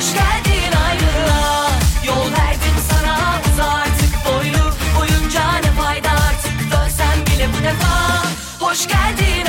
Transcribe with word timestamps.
Hoş 0.00 0.12
geldin 0.14 0.72
ayrılığa. 0.88 1.70
Yol 2.06 2.32
verdim 2.32 2.76
sana 2.90 3.40
uza 3.52 3.64
artık 3.72 4.14
boylu. 4.26 4.72
Boyunca 4.98 5.52
ne 5.64 5.82
fayda 5.82 6.10
artık? 6.10 6.72
Dönsen 6.72 7.26
bile 7.26 7.48
bu 7.58 7.64
defa. 7.64 8.22
Hoş 8.60 8.86
geldin 8.86 9.46